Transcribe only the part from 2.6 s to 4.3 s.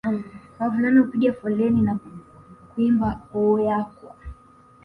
kuimba Oooooh yakwa